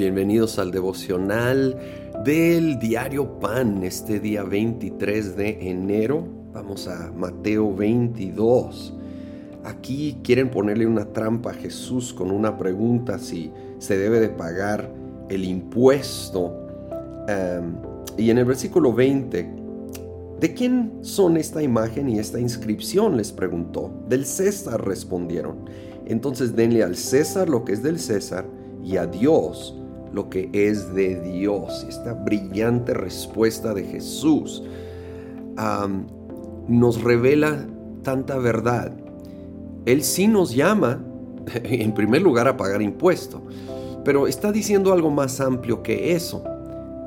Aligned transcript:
Bienvenidos 0.00 0.58
al 0.58 0.70
devocional 0.70 1.76
del 2.24 2.78
diario 2.78 3.38
Pan, 3.38 3.84
este 3.84 4.18
día 4.18 4.42
23 4.44 5.36
de 5.36 5.68
enero. 5.68 6.26
Vamos 6.54 6.88
a 6.88 7.12
Mateo 7.14 7.76
22. 7.76 8.94
Aquí 9.62 10.16
quieren 10.24 10.50
ponerle 10.50 10.86
una 10.86 11.12
trampa 11.12 11.50
a 11.50 11.52
Jesús 11.52 12.14
con 12.14 12.30
una 12.30 12.56
pregunta 12.56 13.18
si 13.18 13.52
se 13.78 13.98
debe 13.98 14.20
de 14.20 14.30
pagar 14.30 14.90
el 15.28 15.44
impuesto. 15.44 16.66
Y 18.16 18.30
en 18.30 18.38
el 18.38 18.46
versículo 18.46 18.94
20, 18.94 19.50
¿de 20.40 20.54
quién 20.54 21.00
son 21.02 21.36
esta 21.36 21.62
imagen 21.62 22.08
y 22.08 22.18
esta 22.18 22.40
inscripción? 22.40 23.18
Les 23.18 23.32
preguntó. 23.32 23.92
Del 24.08 24.24
César 24.24 24.82
respondieron. 24.82 25.66
Entonces 26.06 26.56
denle 26.56 26.84
al 26.84 26.96
César 26.96 27.50
lo 27.50 27.66
que 27.66 27.74
es 27.74 27.82
del 27.82 27.98
César 27.98 28.46
y 28.82 28.96
a 28.96 29.04
Dios 29.04 29.76
lo 30.12 30.28
que 30.28 30.50
es 30.52 30.94
de 30.94 31.20
Dios. 31.20 31.86
Esta 31.88 32.14
brillante 32.14 32.94
respuesta 32.94 33.74
de 33.74 33.84
Jesús 33.84 34.62
nos 36.68 37.02
revela 37.02 37.66
tanta 38.02 38.38
verdad. 38.38 38.92
Él 39.86 40.02
sí 40.02 40.28
nos 40.28 40.54
llama, 40.54 41.04
en 41.64 41.92
primer 41.94 42.22
lugar, 42.22 42.48
a 42.48 42.56
pagar 42.56 42.82
impuesto, 42.82 43.42
pero 44.04 44.26
está 44.26 44.52
diciendo 44.52 44.92
algo 44.92 45.10
más 45.10 45.40
amplio 45.40 45.82
que 45.82 46.12
eso. 46.12 46.44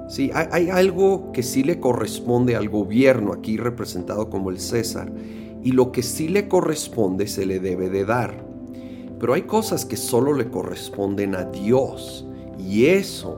Sí, 0.09 0.31
hay, 0.33 0.47
hay 0.51 0.69
algo 0.69 1.31
que 1.31 1.43
sí 1.43 1.63
le 1.63 1.79
corresponde 1.79 2.55
al 2.55 2.69
gobierno, 2.69 3.31
aquí 3.33 3.57
representado 3.57 4.29
como 4.29 4.49
el 4.49 4.59
César, 4.59 5.11
y 5.63 5.71
lo 5.71 5.91
que 5.91 6.03
sí 6.03 6.27
le 6.27 6.47
corresponde 6.47 7.25
se 7.27 7.45
le 7.45 7.59
debe 7.59 7.89
de 7.89 8.05
dar. 8.05 8.45
Pero 9.19 9.33
hay 9.33 9.43
cosas 9.43 9.85
que 9.85 9.95
solo 9.95 10.33
le 10.33 10.49
corresponden 10.49 11.35
a 11.35 11.45
Dios. 11.45 12.27
Y 12.67 12.85
eso 12.85 13.37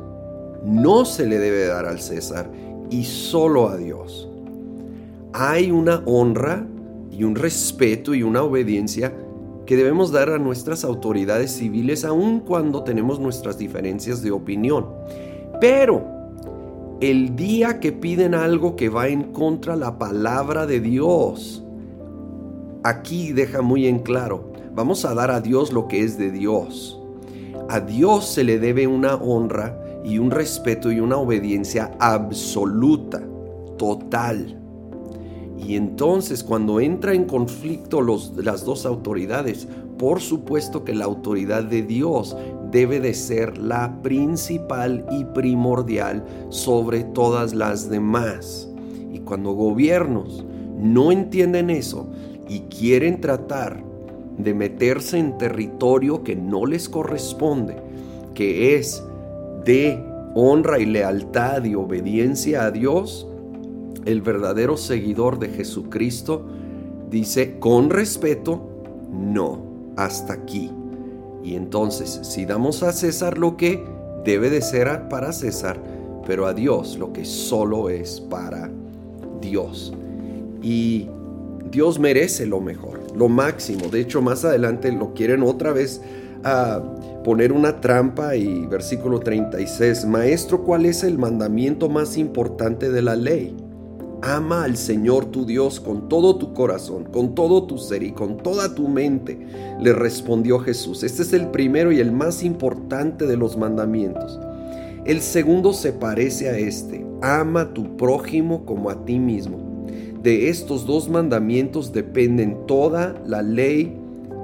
no 0.64 1.06
se 1.06 1.26
le 1.26 1.40
debe 1.40 1.66
dar 1.68 1.86
al 1.86 2.00
César 2.00 2.50
y 2.90 3.04
solo 3.04 3.70
a 3.70 3.78
Dios. 3.78 4.30
Hay 5.34 5.72
una 5.72 6.02
honra 6.06 6.66
y 7.12 7.23
un 7.23 7.36
respeto 7.36 8.14
y 8.14 8.23
una 8.23 8.44
obediencia 8.44 9.14
que 9.66 9.76
debemos 9.76 10.12
dar 10.12 10.30
a 10.30 10.38
nuestras 10.38 10.84
autoridades 10.84 11.52
civiles 11.52 12.06
aun 12.06 12.40
cuando 12.40 12.84
tenemos 12.84 13.20
nuestras 13.20 13.58
diferencias 13.58 14.22
de 14.22 14.32
opinión. 14.32 14.86
Pero 15.60 16.04
el 17.02 17.36
día 17.36 17.80
que 17.80 17.92
piden 17.92 18.36
algo 18.36 18.76
que 18.76 18.89
va 18.89 19.08
en 19.08 19.23
contra 19.34 19.76
la 19.76 19.98
palabra 19.98 20.66
de 20.66 20.80
Dios, 20.80 21.64
aquí 22.84 23.34
deja 23.34 23.62
muy 23.62 23.88
en 23.88 24.00
claro, 24.00 24.52
vamos 24.73 25.04
a 25.06 25.14
dar 25.14 25.32
a 25.32 25.42
Dios 25.42 25.73
lo 25.73 25.88
que 25.88 26.02
es 26.04 26.17
de 26.17 26.32
Dios. 26.32 27.02
A 27.67 27.80
Dios 27.80 28.25
se 28.25 28.44
le 28.44 28.59
debe 28.59 28.85
una 28.85 29.16
honra 29.16 29.75
y 30.03 30.19
un 30.19 30.30
respeto 30.30 30.91
y 30.91 30.99
una 30.99 31.17
obediencia 31.17 31.91
absoluta, 31.99 33.23
total. 33.77 34.61
Y 35.58 35.75
entonces 35.75 36.43
cuando 36.43 36.80
entra 36.80 37.13
en 37.13 37.25
conflicto 37.25 38.02
las 38.02 38.66
dos 38.66 38.86
autoridades, 38.86 39.67
por 39.97 40.21
supuesto 40.21 40.83
que 40.83 40.93
la 40.93 41.05
autoridad 41.05 41.63
de 41.63 41.81
Dios 41.81 42.38
debe 42.71 42.99
de 42.99 43.13
ser 43.13 43.58
la 43.58 44.02
principal 44.03 45.05
y 45.09 45.23
primordial 45.23 46.23
sobre 46.49 47.03
todas 47.03 47.55
las 47.55 47.89
demás. 47.89 48.69
Y 49.11 49.19
cuando 49.19 49.53
gobiernos 49.53 50.45
no 50.77 51.11
entienden 51.11 51.71
eso 51.71 52.09
y 52.47 52.59
quieren 52.61 53.21
tratar 53.21 53.83
de 54.38 54.53
meterse 54.53 55.17
en 55.17 55.38
territorio 55.38 56.23
que 56.23 56.36
no 56.36 56.66
les 56.66 56.89
corresponde, 56.89 57.78
que 58.33 58.75
es 58.75 59.03
de 59.64 60.04
honra 60.36 60.80
y 60.80 60.86
lealtad 60.86 61.64
y 61.64 61.76
obediencia 61.76 62.65
a 62.65 62.71
Dios, 62.71 63.27
el 64.05 64.21
verdadero 64.21 64.77
seguidor 64.77 65.39
de 65.39 65.49
Jesucristo 65.49 66.45
dice 67.10 67.58
con 67.60 67.89
respeto, 67.89 68.61
no, 69.11 69.61
hasta 69.95 70.33
aquí. 70.33 70.71
Y 71.43 71.55
entonces, 71.55 72.20
si 72.23 72.45
damos 72.45 72.83
a 72.83 72.92
César 72.92 73.37
lo 73.37 73.55
que 73.55 73.83
debe 74.23 74.49
de 74.49 74.61
ser 74.61 75.08
para 75.10 75.31
César, 75.31 75.80
pero 76.26 76.48
a 76.48 76.54
Dios 76.54 76.98
lo 76.98 77.14
que 77.14 77.23
solo 77.23 77.89
es 77.89 78.20
para 78.20 78.70
Dios. 79.42 79.93
Y 80.61 81.08
Dios 81.71 81.99
merece 81.99 82.45
lo 82.45 82.60
mejor, 82.60 82.99
lo 83.15 83.30
máximo. 83.30 83.87
De 83.89 84.02
hecho, 84.02 84.21
más 84.21 84.45
adelante 84.45 84.92
lo 84.92 85.14
quieren 85.14 85.43
otra 85.43 85.73
vez 85.73 86.02
a 86.43 86.81
poner 87.23 87.52
una 87.52 87.81
trampa 87.81 88.36
y 88.36 88.67
versículo 88.67 89.20
36, 89.20 90.05
Maestro, 90.05 90.64
¿cuál 90.64 90.86
es 90.86 91.03
el 91.03 91.17
mandamiento 91.17 91.89
más 91.89 92.17
importante 92.17 92.92
de 92.92 93.02
la 93.02 93.15
ley? 93.15 93.55
Ama 94.21 94.64
al 94.64 94.77
Señor 94.77 95.25
tu 95.25 95.45
Dios 95.45 95.80
con 95.80 96.08
todo 96.08 96.37
tu 96.37 96.54
corazón, 96.54 97.05
con 97.05 97.33
todo 97.33 97.65
tu 97.65 97.80
ser 97.80 98.04
y 98.04 98.11
con 98.11 98.37
toda 98.37 98.75
tu 98.75 98.87
mente, 98.87 99.39
le 99.80 99.93
respondió 99.93 100.59
Jesús. 100.59 101.04
Este 101.04 101.23
es 101.23 101.33
el 101.33 101.48
primero 101.48 101.92
y 101.92 101.99
el 101.99 102.11
más 102.11 102.43
importante 102.43 103.25
de 103.25 103.37
los 103.37 103.58
mandamientos. 103.58 104.39
El 105.05 105.21
segundo 105.21 105.73
se 105.73 105.93
parece 105.93 106.49
a 106.49 106.58
este, 106.58 107.05
ama 107.21 107.61
a 107.61 107.73
tu 107.73 107.98
prójimo 107.98 108.65
como 108.65 108.89
a 108.92 109.04
ti 109.04 109.20
mismo. 109.20 109.64
De 110.25 110.49
estos 110.49 110.87
dos 110.87 111.08
mandamientos 111.08 111.93
dependen 111.93 112.65
toda 112.65 113.13
la 113.27 113.43
ley 113.43 113.95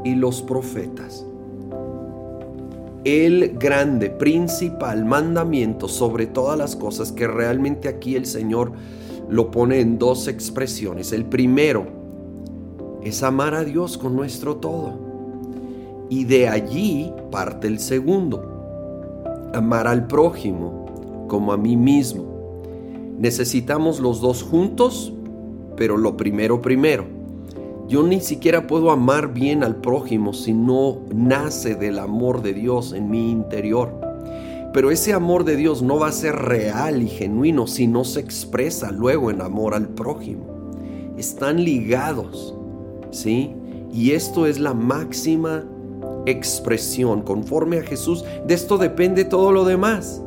y 0.05 0.13
los 0.13 0.43
profetas. 0.43 1.25
El 3.03 3.57
grande, 3.57 4.11
principal 4.11 5.05
mandamiento 5.05 5.87
sobre 5.87 6.27
todas 6.27 6.55
las 6.55 6.75
cosas 6.75 7.11
que 7.11 7.25
realmente 7.25 7.87
aquí 7.87 8.15
el 8.15 8.27
Señor 8.27 8.73
lo 9.27 9.49
pone 9.49 9.79
en 9.79 9.97
dos 9.97 10.27
expresiones. 10.27 11.13
El 11.13 11.25
primero 11.25 11.87
es 13.01 13.23
amar 13.23 13.55
a 13.55 13.63
Dios 13.63 13.97
con 13.97 14.15
nuestro 14.15 14.57
todo. 14.57 14.99
Y 16.11 16.25
de 16.25 16.47
allí 16.47 17.11
parte 17.31 17.67
el 17.67 17.79
segundo, 17.79 19.49
amar 19.55 19.87
al 19.87 20.05
prójimo 20.05 21.25
como 21.27 21.51
a 21.51 21.57
mí 21.57 21.75
mismo. 21.75 22.25
Necesitamos 23.17 23.99
los 23.99 24.21
dos 24.21 24.43
juntos 24.43 25.15
pero 25.75 25.97
lo 25.97 26.17
primero 26.17 26.61
primero. 26.61 27.05
Yo 27.87 28.03
ni 28.03 28.21
siquiera 28.21 28.67
puedo 28.67 28.89
amar 28.89 29.33
bien 29.33 29.63
al 29.63 29.75
prójimo 29.75 30.31
si 30.31 30.53
no 30.53 30.99
nace 31.13 31.75
del 31.75 31.99
amor 31.99 32.41
de 32.41 32.53
Dios 32.53 32.93
en 32.93 33.09
mi 33.09 33.31
interior. 33.31 33.91
Pero 34.73 34.91
ese 34.91 35.11
amor 35.11 35.43
de 35.43 35.57
Dios 35.57 35.81
no 35.81 35.99
va 35.99 36.07
a 36.07 36.13
ser 36.13 36.35
real 36.35 37.01
y 37.03 37.07
genuino 37.07 37.67
si 37.67 37.87
no 37.87 38.05
se 38.05 38.21
expresa 38.21 38.91
luego 38.91 39.29
en 39.29 39.41
amor 39.41 39.73
al 39.73 39.89
prójimo. 39.89 40.45
Están 41.17 41.63
ligados, 41.63 42.55
¿sí? 43.11 43.53
Y 43.91 44.11
esto 44.11 44.45
es 44.45 44.57
la 44.57 44.73
máxima 44.73 45.65
expresión. 46.25 47.23
Conforme 47.23 47.79
a 47.79 47.83
Jesús, 47.83 48.23
de 48.47 48.53
esto 48.53 48.77
depende 48.77 49.25
todo 49.25 49.51
lo 49.51 49.65
demás. 49.65 50.21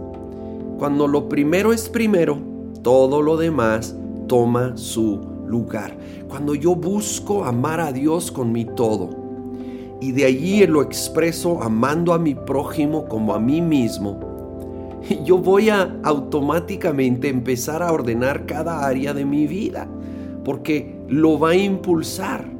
Cuando 0.78 1.08
lo 1.08 1.30
primero 1.30 1.72
es 1.72 1.88
primero, 1.88 2.38
todo 2.82 3.22
lo 3.22 3.38
demás 3.38 3.96
toma 4.26 4.76
su 4.76 5.33
lugar. 5.46 5.96
Cuando 6.28 6.54
yo 6.54 6.74
busco 6.74 7.44
amar 7.44 7.80
a 7.80 7.92
Dios 7.92 8.30
con 8.30 8.52
mi 8.52 8.64
todo 8.64 9.10
y 10.00 10.12
de 10.12 10.24
allí 10.24 10.66
lo 10.66 10.82
expreso 10.82 11.62
amando 11.62 12.12
a 12.12 12.18
mi 12.18 12.34
prójimo 12.34 13.06
como 13.06 13.34
a 13.34 13.38
mí 13.38 13.60
mismo, 13.60 14.18
yo 15.24 15.38
voy 15.38 15.70
a 15.70 15.96
automáticamente 16.02 17.28
empezar 17.28 17.82
a 17.82 17.92
ordenar 17.92 18.46
cada 18.46 18.86
área 18.86 19.14
de 19.14 19.24
mi 19.24 19.46
vida 19.46 19.88
porque 20.44 20.94
lo 21.08 21.38
va 21.38 21.50
a 21.50 21.56
impulsar. 21.56 22.52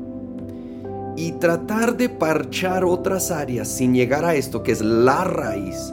Y 1.16 1.32
tratar 1.32 1.96
de 1.96 2.08
parchar 2.08 2.84
otras 2.84 3.30
áreas 3.30 3.68
sin 3.68 3.94
llegar 3.94 4.24
a 4.24 4.34
esto 4.34 4.64
que 4.64 4.72
es 4.72 4.80
la 4.80 5.22
raíz, 5.22 5.92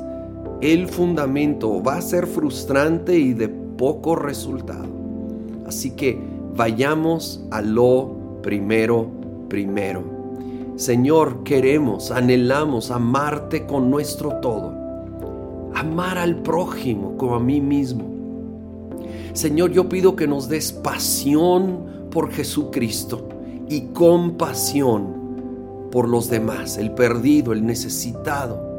el 0.62 0.88
fundamento, 0.88 1.84
va 1.84 1.98
a 1.98 2.02
ser 2.02 2.26
frustrante 2.26 3.20
y 3.20 3.34
de 3.34 3.48
poco 3.48 4.16
resultado. 4.16 4.88
Así 5.68 5.92
que 5.92 6.20
vayamos 6.56 7.44
a 7.52 7.62
lo 7.62 8.42
primero, 8.42 9.08
primero. 9.48 10.04
Señor, 10.76 11.44
queremos, 11.44 12.12
anhelamos 12.12 12.92
amarte 12.92 13.66
con 13.66 13.90
nuestro 13.92 14.40
todo. 14.42 14.74
Amar 15.76 16.18
al 16.18 16.38
prójimo 16.38 17.18
como 17.18 17.36
a 17.36 17.40
mí 17.40 17.62
mismo. 17.62 18.04
Señor, 19.34 19.72
yo 19.72 19.88
pido 19.88 20.16
que 20.16 20.28
nos 20.28 20.50
des 20.50 20.72
pasión 20.72 22.10
por 22.10 22.32
Jesucristo 22.32 23.30
y 23.70 23.82
compasión 23.94 25.22
por 25.92 26.10
los 26.10 26.30
demás, 26.30 26.78
el 26.78 26.92
perdido, 26.92 27.54
el 27.54 27.66
necesitado. 27.66 28.70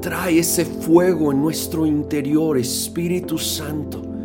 Trae 0.00 0.38
ese 0.38 0.64
fuego 0.64 1.32
en 1.32 1.42
nuestro 1.42 1.86
interior, 1.86 2.58
Espíritu 2.58 3.38
Santo 3.38 4.15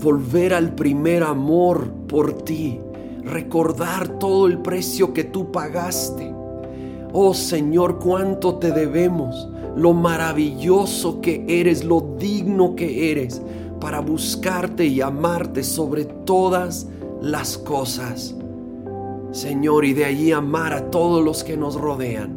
volver 0.00 0.54
al 0.54 0.74
primer 0.74 1.22
amor 1.22 1.90
por 2.06 2.32
ti, 2.42 2.78
recordar 3.24 4.18
todo 4.18 4.46
el 4.46 4.58
precio 4.58 5.12
que 5.12 5.24
tú 5.24 5.50
pagaste. 5.50 6.32
Oh 7.12 7.34
Señor, 7.34 7.98
cuánto 7.98 8.56
te 8.56 8.72
debemos. 8.72 9.48
lo 9.76 9.92
maravilloso 9.92 11.20
que 11.20 11.44
eres, 11.46 11.84
lo 11.84 12.16
digno 12.18 12.74
que 12.74 13.12
eres 13.12 13.40
para 13.80 14.00
buscarte 14.00 14.86
y 14.86 15.00
amarte 15.00 15.62
sobre 15.62 16.04
todas 16.04 16.88
las 17.22 17.56
cosas. 17.56 18.34
Señor, 19.30 19.84
y 19.84 19.92
de 19.92 20.04
allí 20.04 20.32
amar 20.32 20.72
a 20.72 20.90
todos 20.90 21.24
los 21.24 21.44
que 21.44 21.56
nos 21.56 21.80
rodean. 21.80 22.36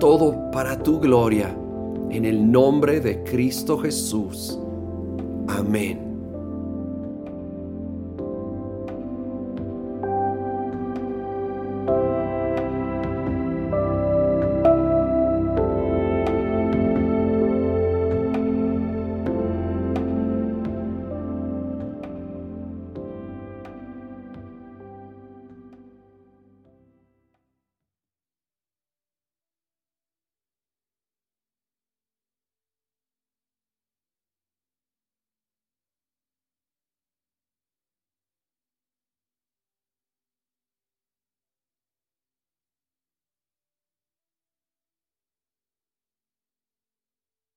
Todo 0.00 0.50
para 0.50 0.82
tu 0.82 0.98
gloria, 0.98 1.54
en 2.10 2.24
el 2.24 2.50
nombre 2.50 3.00
de 3.00 3.22
Cristo 3.22 3.78
Jesús. 3.78 4.58
Amén. 5.46 6.07